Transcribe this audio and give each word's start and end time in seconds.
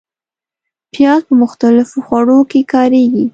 پیاز 0.93 1.21
په 1.27 1.33
مختلفو 1.43 1.97
خوړو 2.05 2.39
کې 2.51 2.61
کارېږي 2.73 3.25